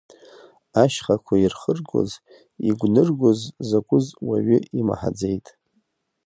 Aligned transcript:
Ашьхақәа 0.81 1.35
ирхыргоз, 1.37 2.11
игәныргоз 2.69 3.39
закәыз 3.67 4.05
уаҩы 4.27 4.57
имаҳаӡеит. 4.79 5.47